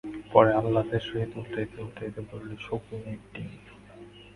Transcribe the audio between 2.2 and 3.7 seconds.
বলিল, শকুনির ডিম!